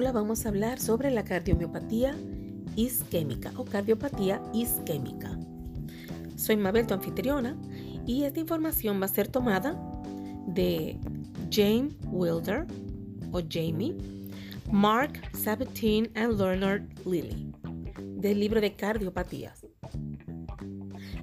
[0.00, 2.16] Hola, vamos a hablar sobre la cardiomiopatía
[2.76, 5.36] isquémica o cardiopatía isquémica.
[6.36, 7.56] Soy Mabel, tu anfitriona,
[8.06, 9.76] y esta información va a ser tomada
[10.46, 11.00] de
[11.50, 12.64] Jane Wilder
[13.32, 13.96] o Jamie,
[14.70, 17.52] Mark Sabatine and Leonard Lilly,
[18.20, 19.57] del libro de cardiopatías.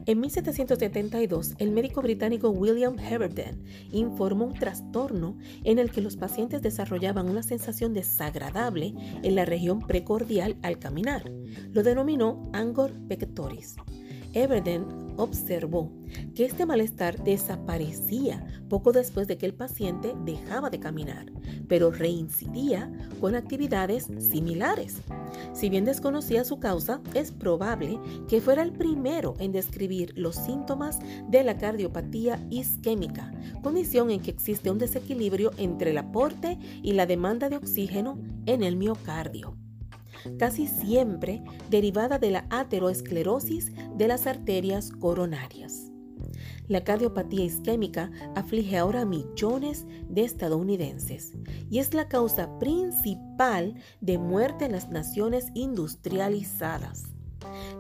[0.08, 6.62] En 1772, el médico británico William Heberden informó un trastorno en el que los pacientes
[6.62, 8.94] desarrollaban una sensación desagradable
[9.24, 11.32] en la región precordial al caminar.
[11.72, 13.78] Lo denominó angor pectoris.
[14.34, 15.92] Everden observó
[16.34, 21.32] que este malestar desaparecía poco después de que el paciente dejaba de caminar,
[21.68, 24.98] pero reincidía con actividades similares.
[25.54, 31.00] Si bien desconocía su causa, es probable que fuera el primero en describir los síntomas
[31.30, 37.06] de la cardiopatía isquémica, condición en que existe un desequilibrio entre el aporte y la
[37.06, 39.56] demanda de oxígeno en el miocardio
[40.38, 45.92] casi siempre derivada de la ateroesclerosis de las arterias coronarias.
[46.68, 51.34] La cardiopatía isquémica aflige ahora a millones de estadounidenses
[51.70, 57.04] y es la causa principal de muerte en las naciones industrializadas.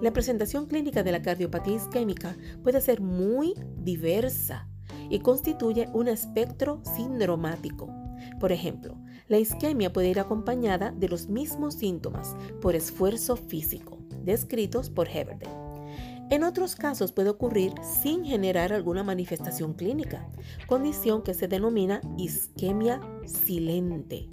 [0.01, 4.67] La presentación clínica de la cardiopatía isquémica puede ser muy diversa
[5.09, 7.89] y constituye un espectro sindromático.
[8.39, 14.89] Por ejemplo, la isquemia puede ir acompañada de los mismos síntomas por esfuerzo físico, descritos
[14.89, 15.49] por Heberden.
[16.29, 20.27] En otros casos puede ocurrir sin generar alguna manifestación clínica,
[20.67, 24.29] condición que se denomina isquemia silente.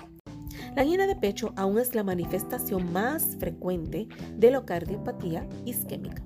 [0.75, 6.25] La angina de pecho aún es la manifestación más frecuente de la cardiopatía isquémica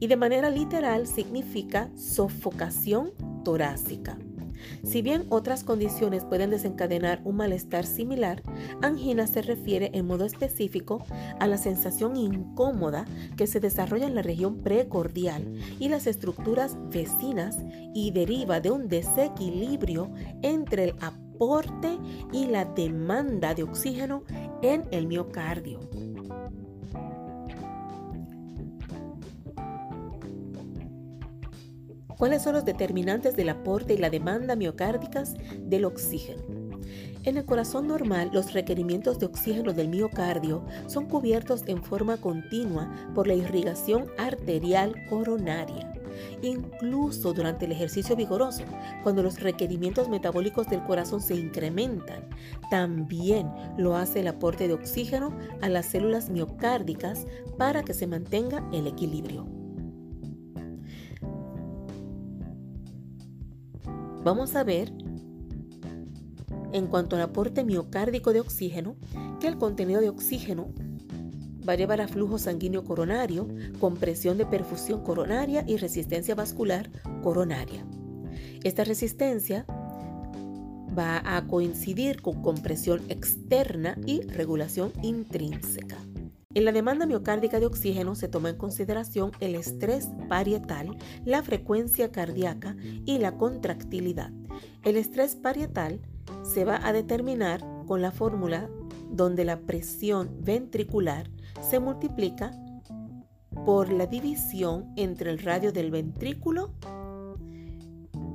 [0.00, 3.12] y de manera literal significa sofocación
[3.44, 4.18] torácica.
[4.84, 8.42] Si bien otras condiciones pueden desencadenar un malestar similar,
[8.82, 11.04] angina se refiere en modo específico
[11.40, 13.04] a la sensación incómoda
[13.36, 17.58] que se desarrolla en la región precordial y las estructuras vecinas
[17.94, 20.10] y deriva de un desequilibrio
[20.42, 21.98] entre el aporte
[22.32, 24.24] y la demanda de oxígeno
[24.62, 25.80] en el miocardio.
[32.18, 36.42] ¿Cuáles son los determinantes del aporte y la demanda miocárdicas del oxígeno?
[37.22, 42.92] En el corazón normal, los requerimientos de oxígeno del miocardio son cubiertos en forma continua
[43.14, 45.92] por la irrigación arterial coronaria.
[46.42, 48.64] Incluso durante el ejercicio vigoroso,
[49.04, 52.28] cuando los requerimientos metabólicos del corazón se incrementan,
[52.68, 58.68] también lo hace el aporte de oxígeno a las células miocárdicas para que se mantenga
[58.72, 59.57] el equilibrio.
[64.28, 64.92] Vamos a ver,
[66.74, 68.94] en cuanto al aporte miocárdico de oxígeno,
[69.40, 70.68] que el contenido de oxígeno
[71.66, 73.48] va a llevar a flujo sanguíneo coronario,
[73.80, 76.90] compresión de perfusión coronaria y resistencia vascular
[77.22, 77.86] coronaria.
[78.64, 85.96] Esta resistencia va a coincidir con compresión externa y regulación intrínseca.
[86.58, 92.10] En la demanda miocárdica de oxígeno se toma en consideración el estrés parietal, la frecuencia
[92.10, 94.32] cardíaca y la contractilidad.
[94.82, 96.00] El estrés parietal
[96.42, 98.68] se va a determinar con la fórmula
[99.08, 101.30] donde la presión ventricular
[101.60, 102.50] se multiplica
[103.64, 106.74] por la división entre el radio del ventrículo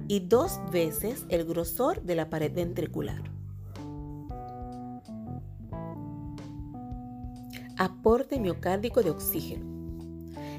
[0.08, 3.33] y dos veces el grosor de la pared ventricular.
[7.78, 9.66] Aporte miocárdico de oxígeno.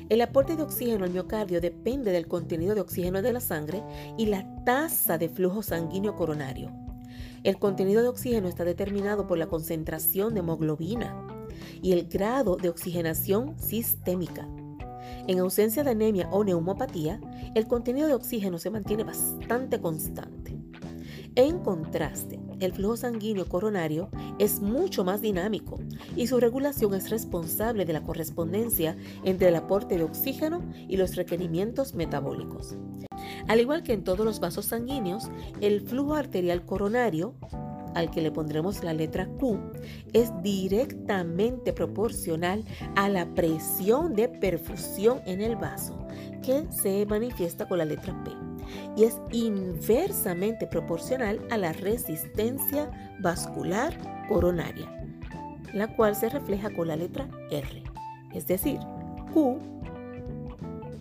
[0.09, 3.85] El aporte de oxígeno al miocardio depende del contenido de oxígeno de la sangre
[4.19, 6.73] y la tasa de flujo sanguíneo coronario.
[7.45, 11.15] El contenido de oxígeno está determinado por la concentración de hemoglobina
[11.81, 14.49] y el grado de oxigenación sistémica.
[15.29, 17.21] En ausencia de anemia o neumopatía,
[17.55, 20.44] el contenido de oxígeno se mantiene bastante constante.
[21.37, 24.09] En contraste, el flujo sanguíneo coronario
[24.39, 25.81] es mucho más dinámico
[26.15, 31.17] y su regulación es responsable de la correspondencia entre el aporte de oxígeno y los
[31.17, 32.77] requerimientos metabólicos.
[33.49, 35.29] Al igual que en todos los vasos sanguíneos,
[35.61, 37.35] el flujo arterial coronario,
[37.97, 39.59] al que le pondremos la letra Q,
[40.13, 42.65] es directamente proporcional
[42.95, 46.07] a la presión de perfusión en el vaso,
[46.45, 48.44] que se manifiesta con la letra P
[48.96, 53.96] y es inversamente proporcional a la resistencia vascular
[54.29, 54.91] coronaria,
[55.73, 57.82] la cual se refleja con la letra R.
[58.32, 58.79] Es decir,
[59.32, 59.58] Q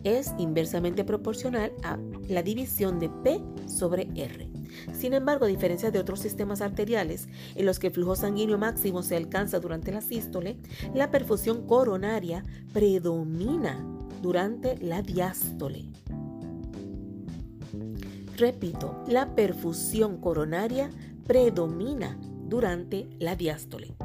[0.03, 1.97] es inversamente proporcional a
[2.27, 4.49] la división de P sobre R.
[4.91, 9.03] Sin embargo, a diferencia de otros sistemas arteriales en los que el flujo sanguíneo máximo
[9.03, 10.57] se alcanza durante la sístole,
[10.93, 12.43] la perfusión coronaria
[12.73, 13.85] predomina
[14.21, 15.85] durante la diástole.
[18.37, 20.89] Repito, la perfusión coronaria
[21.25, 22.17] predomina
[22.47, 23.95] durante la diástole.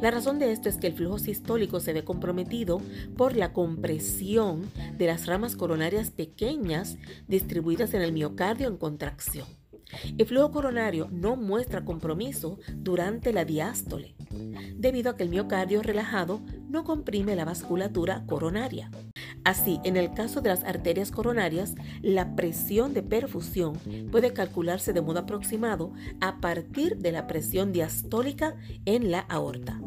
[0.00, 2.80] La razón de esto es que el flujo sistólico se ve comprometido
[3.16, 6.98] por la compresión de las ramas coronarias pequeñas
[7.28, 9.46] distribuidas en el miocardio en contracción.
[10.16, 14.14] El flujo coronario no muestra compromiso durante la diástole,
[14.74, 18.90] debido a que el miocardio relajado no comprime la vasculatura coronaria.
[19.44, 23.76] Así, en el caso de las arterias coronarias, la presión de perfusión
[24.10, 28.54] puede calcularse de modo aproximado a partir de la presión diastólica
[28.84, 29.80] en la aorta.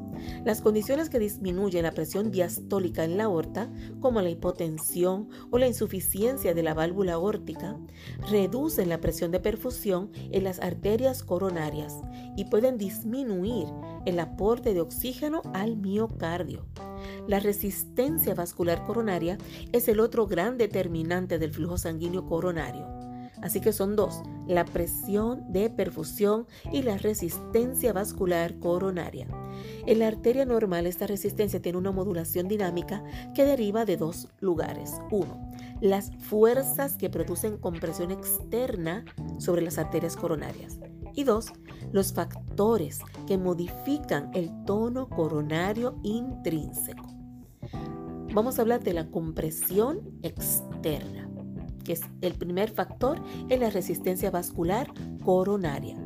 [0.44, 5.68] Las condiciones que disminuyen la presión diastólica en la aorta, como la hipotensión o la
[5.68, 7.78] insuficiencia de la válvula aórtica,
[8.30, 11.96] reducen la presión de perfusión en las arterias coronarias
[12.36, 13.68] y pueden disminuir
[14.06, 16.66] el aporte de oxígeno al miocardio.
[17.28, 19.38] La resistencia vascular coronaria
[19.72, 22.86] es el otro gran determinante del flujo sanguíneo coronario.
[23.42, 29.28] Así que son dos, la presión de perfusión y la resistencia vascular coronaria.
[29.86, 33.04] En la arteria normal esta resistencia tiene una modulación dinámica
[33.36, 34.94] que deriva de dos lugares.
[35.12, 35.51] Uno,
[35.81, 39.06] las fuerzas que producen compresión externa
[39.38, 40.80] sobre las arterias coronarias.
[41.13, 41.51] Y dos,
[41.92, 47.06] los factores que modifican el tono coronario intrínseco.
[48.34, 51.30] Vamos a hablar de la compresión externa,
[51.84, 54.92] que es el primer factor en la resistencia vascular
[55.24, 56.05] coronaria.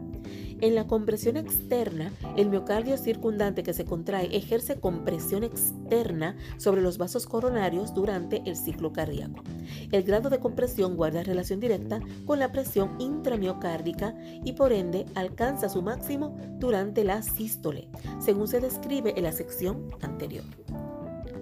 [0.61, 6.97] En la compresión externa, el miocardio circundante que se contrae ejerce compresión externa sobre los
[6.97, 9.41] vasos coronarios durante el ciclo cardíaco.
[9.91, 15.69] El grado de compresión guarda relación directa con la presión intramiocárdica y por ende alcanza
[15.69, 17.87] su máximo durante la sístole,
[18.19, 20.43] según se describe en la sección anterior.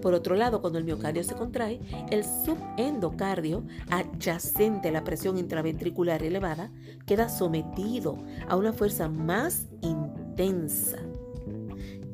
[0.00, 1.80] Por otro lado, cuando el miocardio se contrae,
[2.10, 6.70] el subendocardio, adyacente a la presión intraventricular elevada,
[7.06, 8.18] queda sometido
[8.48, 10.98] a una fuerza más intensa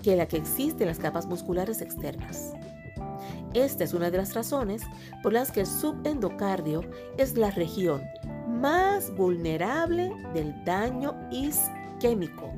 [0.03, 2.53] que la que existe en las capas musculares externas.
[3.55, 4.83] Esta es una de las razones
[5.23, 6.83] por las que el subendocardio
[7.17, 8.03] es la región
[8.47, 12.53] más vulnerable del daño isquémico,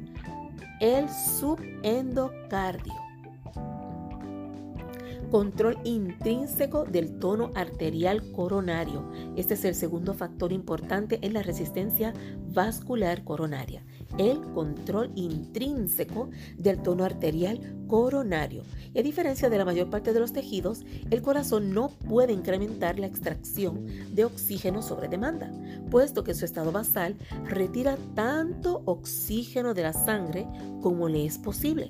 [0.81, 3.05] el subendocardio
[5.31, 9.11] control intrínseco del tono arterial coronario.
[9.37, 12.14] Este es el segundo factor importante en la resistencia
[12.52, 13.84] vascular coronaria,
[14.19, 18.62] el control intrínseco del tono arterial coronario.
[18.94, 22.99] Y a diferencia de la mayor parte de los tejidos, el corazón no puede incrementar
[22.99, 25.50] la extracción de oxígeno sobre demanda,
[25.90, 30.46] puesto que su estado basal retira tanto oxígeno de la sangre
[30.81, 31.88] como le es posible.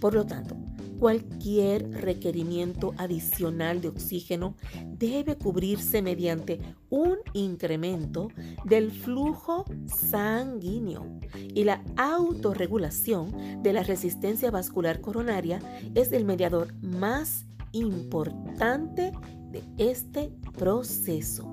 [0.00, 0.56] Por lo tanto,
[1.00, 4.54] Cualquier requerimiento adicional de oxígeno
[4.86, 6.60] debe cubrirse mediante
[6.90, 8.28] un incremento
[8.66, 11.06] del flujo sanguíneo
[11.54, 15.60] y la autorregulación de la resistencia vascular coronaria
[15.94, 19.12] es el mediador más importante
[19.52, 21.48] de este proceso.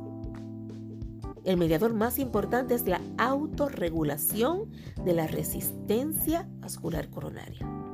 [1.46, 4.70] El mediador más importante es la autorregulación
[5.06, 7.87] de la resistencia vascular coronaria.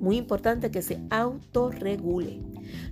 [0.00, 2.40] Muy importante que se autorregule.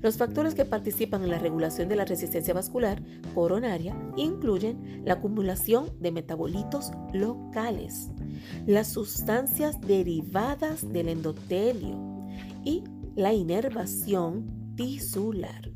[0.02, 3.02] Los factores que participan en la regulación de la resistencia vascular
[3.34, 8.10] coronaria incluyen la acumulación de metabolitos locales,
[8.66, 12.26] las sustancias derivadas del endotelio
[12.64, 12.82] y
[13.14, 15.70] la inervación tisular.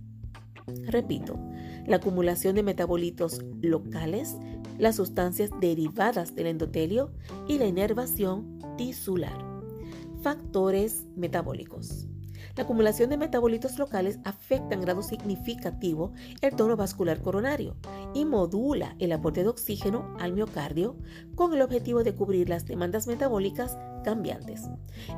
[0.86, 1.38] Repito,
[1.86, 4.36] la acumulación de metabolitos locales,
[4.78, 7.12] las sustancias derivadas del endotelio
[7.48, 9.49] y la inervación tisular.
[10.22, 12.06] Factores metabólicos.
[12.54, 16.12] La acumulación de metabolitos locales afecta en grado significativo
[16.42, 17.76] el tono vascular coronario
[18.14, 20.96] y modula el aporte de oxígeno al miocardio
[21.34, 24.68] con el objetivo de cubrir las demandas metabólicas cambiantes.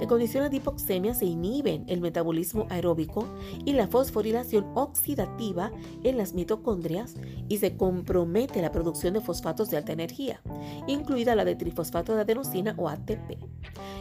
[0.01, 3.27] En condiciones de hipoxemia se inhiben el metabolismo aeróbico
[3.65, 5.71] y la fosforilación oxidativa
[6.03, 7.15] en las mitocondrias
[7.49, 10.41] y se compromete la producción de fosfatos de alta energía,
[10.87, 13.39] incluida la de trifosfato de adenosina o ATP.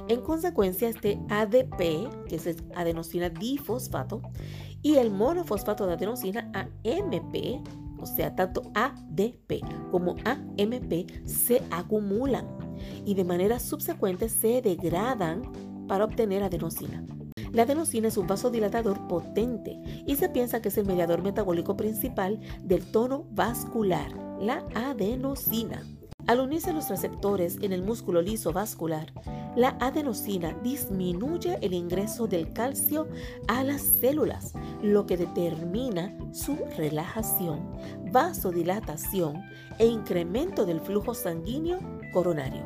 [0.08, 4.22] En consecuencia, este ADP, que es adenosina difosfato,
[4.82, 7.62] y el monofosfato de adenosina AMP,
[8.02, 12.48] o sea, tanto ADP como AMP se acumulan
[13.06, 15.44] y de manera subsecuente se degradan
[15.88, 17.06] para obtener adenosina.
[17.52, 22.40] La adenosina es un vasodilatador potente y se piensa que es el mediador metabólico principal
[22.64, 25.84] del tono vascular, la adenosina.
[26.28, 29.12] Al unirse los receptores en el músculo liso vascular,
[29.56, 33.08] la adenosina disminuye el ingreso del calcio
[33.48, 37.70] a las células, lo que determina su relajación,
[38.12, 39.42] vasodilatación
[39.78, 41.80] e incremento del flujo sanguíneo
[42.14, 42.64] coronario.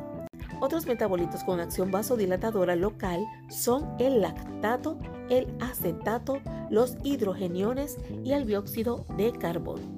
[0.60, 6.40] Otros metabolitos con acción vasodilatadora local son el lactato, el acetato,
[6.70, 9.95] los hidrogeniones y el dióxido de carbono.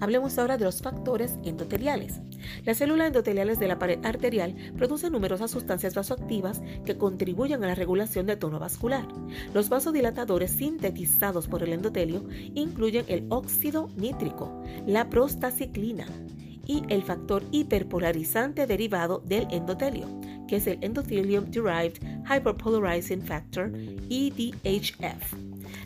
[0.00, 2.20] Hablemos ahora de los factores endoteliales.
[2.64, 7.74] Las células endoteliales de la pared arterial producen numerosas sustancias vasoactivas que contribuyen a la
[7.74, 9.06] regulación del tono vascular.
[9.52, 12.24] Los vasodilatadores sintetizados por el endotelio
[12.54, 16.06] incluyen el óxido nítrico, la prostaciclina
[16.66, 20.06] y el factor hiperpolarizante derivado del endotelio,
[20.48, 23.72] que es el Endothelium Derived Hyperpolarizing Factor,
[24.10, 25.34] EDHF.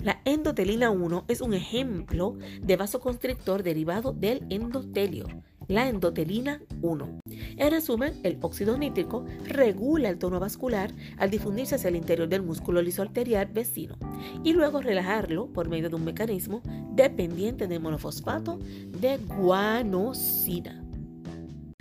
[0.02, 5.26] La endotelina 1 es un ejemplo de vasoconstrictor derivado del endotelio,
[5.68, 7.20] la endotelina 1.
[7.56, 12.42] En resumen, el óxido nítrico regula el tono vascular al difundirse hacia el interior del
[12.42, 13.96] músculo lisoarterial vecino
[14.44, 16.62] y luego relajarlo por medio de un mecanismo
[16.92, 18.58] dependiente del monofosfato
[19.00, 20.88] de guanosina.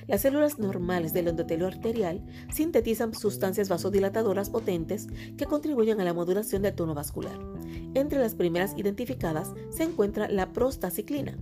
[0.07, 2.23] Las células normales del endotelio arterial
[2.53, 7.37] sintetizan sustancias vasodilatadoras potentes que contribuyen a la modulación del tono vascular.
[7.93, 11.37] Entre las primeras identificadas se encuentra la prostaciclina,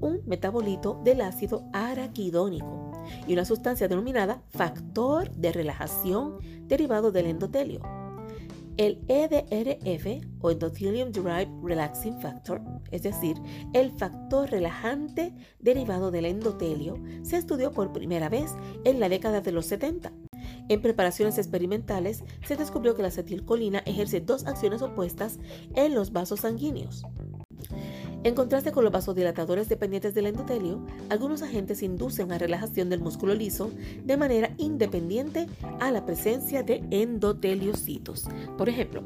[0.00, 2.92] un metabolito del ácido araquidónico
[3.26, 8.05] y una sustancia denominada factor de relajación derivado del endotelio.
[8.76, 13.36] El EDRF o Endothelium Derived Relaxing Factor, es decir,
[13.72, 18.54] el factor relajante derivado del endotelio, se estudió por primera vez
[18.84, 20.12] en la década de los 70.
[20.68, 25.38] En preparaciones experimentales se descubrió que la acetilcolina ejerce dos acciones opuestas
[25.74, 27.04] en los vasos sanguíneos.
[28.26, 33.36] En contraste con los vasodilatadores dependientes del endotelio, algunos agentes inducen a relajación del músculo
[33.36, 33.70] liso
[34.02, 35.46] de manera independiente
[35.78, 38.24] a la presencia de endoteliocitos.
[38.58, 39.04] Por ejemplo,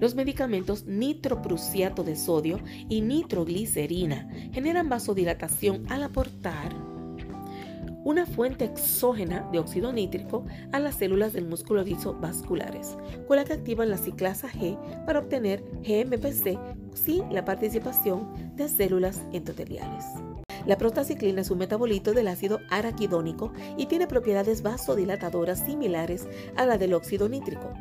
[0.00, 6.74] los medicamentos nitroprusiato de sodio y nitroglicerina generan vasodilatación al aportar
[8.04, 11.84] una fuente exógena de óxido nítrico a las células del músculo
[12.20, 16.58] vasculares, con la que activan la ciclasa G para obtener GMPC
[16.94, 20.04] sin la participación de células endoteliales.
[20.66, 26.78] La prostaciclina es un metabolito del ácido araquidónico y tiene propiedades vasodilatadoras similares a la
[26.78, 27.72] del óxido nítrico.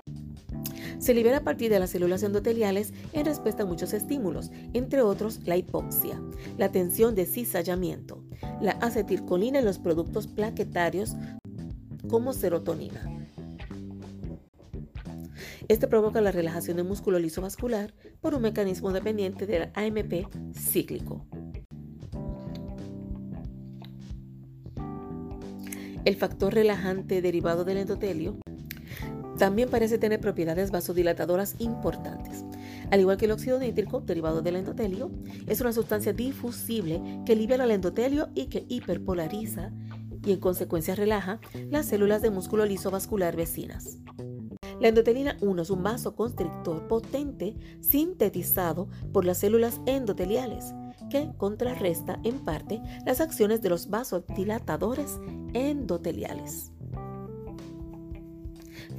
[0.98, 5.40] Se libera a partir de las células endoteliales en respuesta a muchos estímulos, entre otros
[5.46, 6.22] la hipoxia,
[6.58, 8.24] la tensión de cizallamiento,
[8.62, 11.16] la acetilcolina en los productos plaquetarios
[12.10, 13.02] como serotonina.
[15.68, 21.26] Este provoca la relajación del músculo liso vascular por un mecanismo dependiente del AMP cíclico.
[26.04, 28.38] El factor relajante derivado del endotelio
[29.38, 32.44] también parece tener propiedades vasodilatadoras importantes.
[32.92, 35.12] Al igual que el óxido nítrico, derivado del endotelio,
[35.48, 39.72] es una sustancia difusible que libera el endotelio y que hiperpolariza
[40.26, 43.98] y en consecuencia relaja las células de músculo liso vascular vecinas.
[44.80, 50.74] La endotelina 1 es un vasoconstrictor potente sintetizado por las células endoteliales
[51.10, 55.20] que contrarresta en parte las acciones de los vasodilatadores
[55.54, 56.71] endoteliales.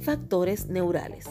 [0.03, 1.29] Factores neurales.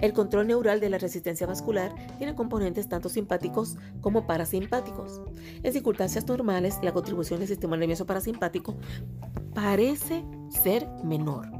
[0.00, 5.20] El control neural de la resistencia vascular tiene componentes tanto simpáticos como parasimpáticos.
[5.62, 8.76] En circunstancias normales, la contribución del sistema nervioso parasimpático
[9.54, 11.50] parece ser menor,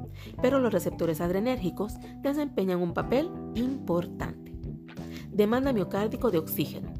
[0.40, 4.52] pero los receptores adrenérgicos desempeñan un papel importante.
[5.30, 6.94] Demanda miocárdico de oxígeno.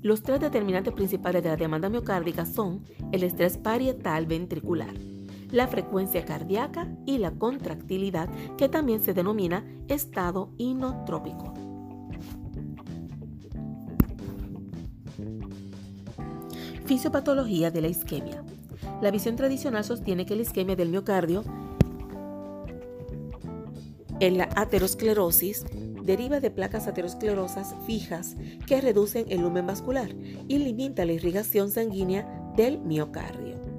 [0.00, 4.94] Los tres determinantes principales de la demanda miocárdica son el estrés parietal ventricular,
[5.52, 11.54] la frecuencia cardíaca y la contractilidad, que también se denomina estado inotrópico.
[16.86, 18.42] Fisiopatología de la isquemia.
[19.00, 21.44] La visión tradicional sostiene que la isquemia del miocardio
[24.20, 25.64] en la aterosclerosis
[26.04, 30.10] deriva de placas aterosclerosas fijas que reducen el lumen vascular
[30.48, 33.71] y limita la irrigación sanguínea del miocardio.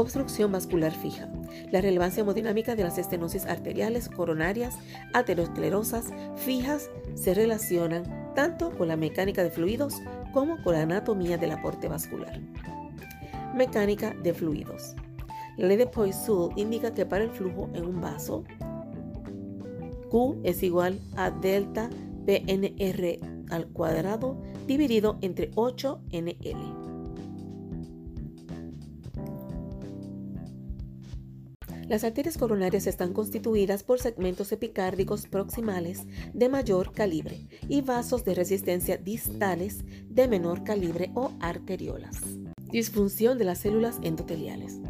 [0.00, 1.28] Obstrucción vascular fija.
[1.72, 4.78] La relevancia hemodinámica de las estenosis arteriales coronarias
[5.12, 8.04] aterosclerosas fijas se relacionan
[8.36, 9.96] tanto con la mecánica de fluidos
[10.32, 12.40] como con la anatomía del aporte vascular.
[13.56, 14.94] Mecánica de fluidos.
[15.56, 18.44] La ley de Poisson indica que para el flujo en un vaso,
[20.10, 21.90] Q es igual a delta
[22.24, 23.18] PNR
[23.50, 26.77] al cuadrado dividido entre 8NL.
[31.88, 36.02] Las arterias coronarias están constituidas por segmentos epicárdicos proximales
[36.34, 42.20] de mayor calibre y vasos de resistencia distales de menor calibre o arteriolas.
[42.70, 44.80] Disfunción de las células endoteliales.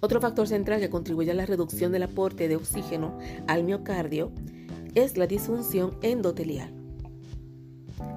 [0.00, 4.32] Otro factor central que contribuye a la reducción del aporte de oxígeno al miocardio
[4.94, 6.72] es la disfunción endotelial.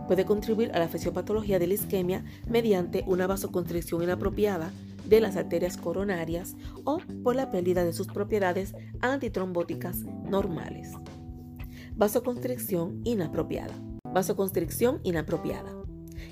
[0.07, 4.71] Puede contribuir a la fisiopatología de la isquemia mediante una vasoconstricción inapropiada
[5.05, 10.91] de las arterias coronarias o por la pérdida de sus propiedades antitrombóticas normales.
[11.95, 13.73] Vasoconstricción inapropiada.
[14.03, 15.71] Vasoconstricción inapropiada.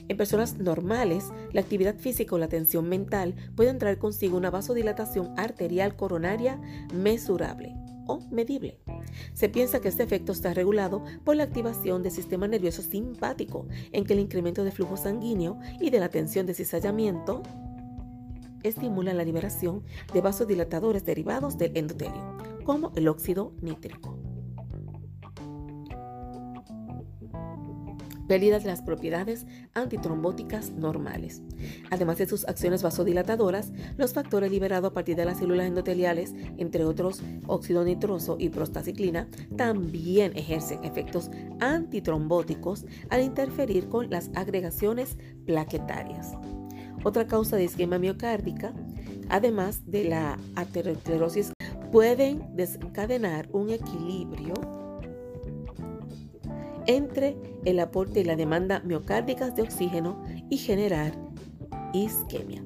[0.07, 5.33] En personas normales, la actividad física o la tensión mental pueden traer consigo una vasodilatación
[5.37, 6.59] arterial coronaria
[6.93, 7.75] mesurable
[8.07, 8.79] o medible.
[9.33, 14.03] Se piensa que este efecto está regulado por la activación del sistema nervioso simpático, en
[14.03, 17.43] que el incremento de flujo sanguíneo y de la tensión de cizallamiento
[18.63, 24.19] estimula la liberación de vasodilatadores derivados del endotelio, como el óxido nítrico.
[28.29, 31.41] pérdida de las propiedades antitrombóticas normales.
[31.89, 36.85] Además de sus acciones vasodilatadoras, los factores liberados a partir de las células endoteliales, entre
[36.85, 46.37] otros óxido nitroso y prostaciclina, también ejercen efectos antitrombóticos al interferir con las agregaciones plaquetarias.
[47.03, 48.73] Otra causa de isquemia miocárdica,
[49.29, 51.53] además de la aterosclerosis,
[51.91, 54.53] pueden desencadenar un equilibrio
[56.85, 61.13] entre el aporte y la demanda miocárdicas de oxígeno y generar
[61.93, 62.63] isquemia.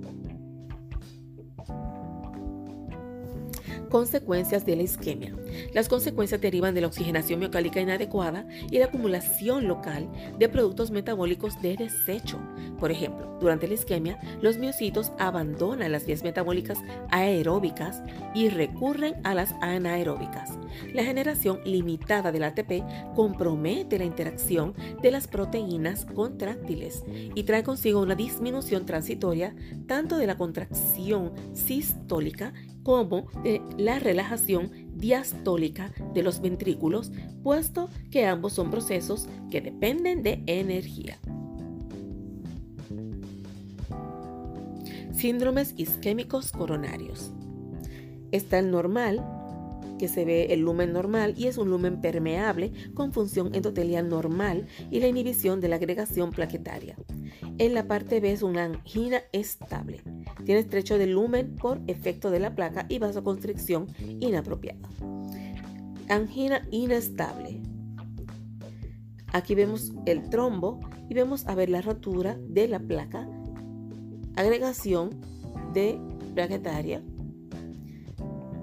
[3.89, 5.35] Consecuencias de la isquemia.
[5.73, 11.61] Las consecuencias derivan de la oxigenación miocárdica inadecuada y la acumulación local de productos metabólicos
[11.61, 12.39] de desecho.
[12.79, 16.79] Por ejemplo, durante la isquemia, los miocitos abandonan las vías metabólicas
[17.09, 18.01] aeróbicas
[18.33, 20.57] y recurren a las anaeróbicas.
[20.93, 22.83] La generación limitada del ATP
[23.15, 27.03] compromete la interacción de las proteínas contráctiles
[27.35, 29.55] y trae consigo una disminución transitoria
[29.87, 37.11] tanto de la contracción sistólica como de la relajación diastólica de los ventrículos,
[37.43, 41.17] puesto que ambos son procesos que dependen de energía.
[45.13, 47.31] Síndromes isquémicos coronarios.
[48.31, 49.23] Está el normal,
[49.99, 54.67] que se ve el lumen normal y es un lumen permeable con función endotelial normal
[54.91, 56.97] y la inhibición de la agregación plaquetaria.
[57.57, 60.01] En la parte B es una angina estable.
[60.45, 63.87] Tiene estrecho de lumen por efecto de la placa y vasoconstricción
[64.19, 64.79] inapropiada.
[66.09, 67.61] Angina inestable.
[69.31, 70.79] Aquí vemos el trombo
[71.09, 73.27] y vemos a ver la rotura de la placa,
[74.35, 75.09] agregación
[75.73, 75.99] de
[76.35, 77.01] plaquetaria,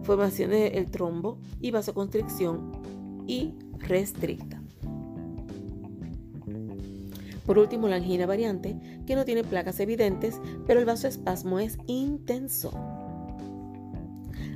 [0.02, 2.72] formación del trombo y vasoconstricción
[3.26, 4.62] y restricta.
[7.46, 8.78] Por último, la angina variante,
[9.10, 12.70] que no tiene placas evidentes, pero el vasoespasmo es intenso.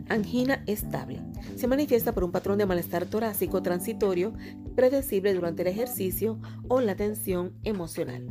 [0.08, 1.20] Angina estable.
[1.56, 4.32] Se manifiesta por un patrón de malestar torácico transitorio
[4.76, 6.38] predecible durante el ejercicio
[6.68, 8.28] o la tensión emocional.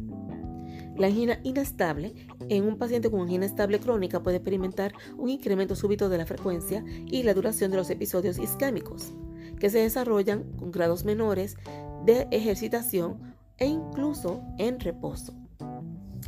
[0.96, 2.14] La angina inestable
[2.48, 6.86] en un paciente con angina estable crónica puede experimentar un incremento súbito de la frecuencia
[7.06, 9.12] y la duración de los episodios isquémicos,
[9.60, 11.58] que se desarrollan con grados menores
[12.06, 15.43] de ejercitación e incluso en reposo.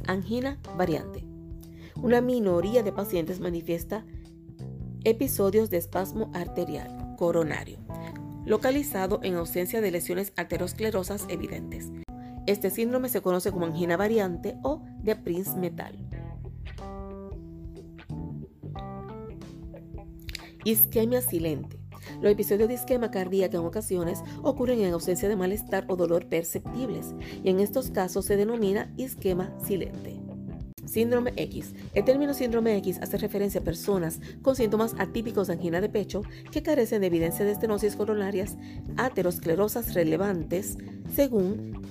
[0.07, 1.25] Angina variante.
[1.95, 4.05] Una minoría de pacientes manifiesta
[5.03, 7.79] episodios de espasmo arterial coronario,
[8.45, 11.91] localizado en ausencia de lesiones arteriosclerosas evidentes.
[12.47, 15.97] Este síndrome se conoce como angina variante o de Prince metal.
[20.63, 21.84] Isquemia silente.
[22.21, 27.13] Los episodios de isquemia cardíaca en ocasiones ocurren en ausencia de malestar o dolor perceptibles
[27.43, 30.25] y en estos casos se denomina isquema silente.
[30.85, 31.73] Síndrome X.
[31.93, 36.21] El término síndrome X hace referencia a personas con síntomas atípicos de angina de pecho
[36.51, 38.55] que carecen de evidencia de estenosis coronarias
[38.97, 40.77] aterosclerosas relevantes
[41.13, 41.81] según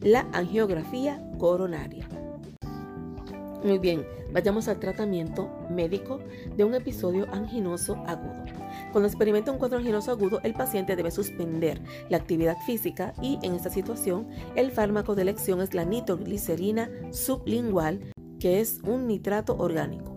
[0.00, 2.08] la angiografía coronaria.
[3.64, 6.20] Muy bien, vayamos al tratamiento médico
[6.56, 8.44] de un episodio anginoso agudo.
[8.92, 13.54] Cuando experimenta un cuadro anginoso agudo, el paciente debe suspender la actividad física y en
[13.54, 18.00] esta situación el fármaco de elección es la nitroglicerina sublingual,
[18.40, 20.14] que es un nitrato orgánico.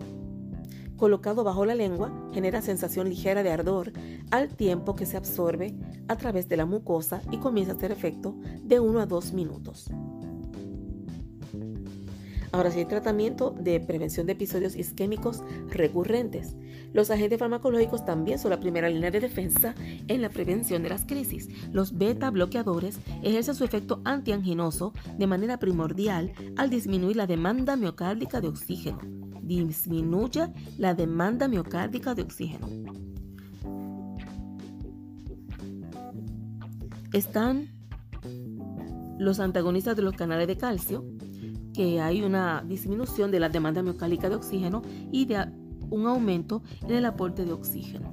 [0.96, 3.92] Colocado bajo la lengua, genera sensación ligera de ardor
[4.30, 5.74] al tiempo que se absorbe
[6.08, 9.90] a través de la mucosa y comienza a hacer efecto de 1 a 2 minutos.
[12.52, 16.54] Ahora sí hay tratamiento de prevención de episodios isquémicos recurrentes.
[16.92, 19.74] Los agentes farmacológicos también son la primera línea de defensa
[20.06, 21.48] en la prevención de las crisis.
[21.72, 28.42] Los beta bloqueadores ejercen su efecto antianginoso de manera primordial al disminuir la demanda miocárdica
[28.42, 29.00] de oxígeno.
[29.40, 32.68] Disminuye la demanda miocárdica de oxígeno.
[37.14, 37.68] Están
[39.18, 41.04] los antagonistas de los canales de calcio,
[41.72, 45.46] que hay una disminución de la demanda miocárdica de oxígeno y de
[45.90, 48.12] un aumento en el aporte de oxígeno.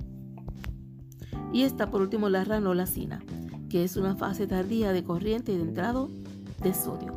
[1.53, 3.23] Y está por último la ranolacina,
[3.69, 6.09] que es una fase tardía de corriente y de entrado
[6.61, 7.15] de sodio.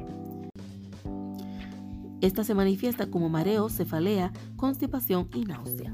[2.20, 5.92] Esta se manifiesta como mareo, cefalea, constipación y náusea.